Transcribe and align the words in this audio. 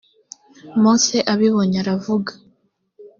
mose 0.81 1.17
abibonye 1.33 1.77
aravuga. 1.83 2.31